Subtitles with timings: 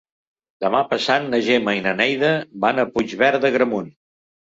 [0.65, 2.35] Demà passat na Gemma i na Neida
[2.67, 3.97] van a Puigverd d'Agramunt.